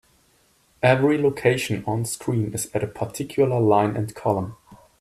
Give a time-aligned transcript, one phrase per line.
[0.81, 4.57] Every location onscreen is at a particular line and column.